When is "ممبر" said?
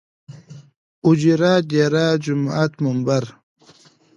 2.83-3.23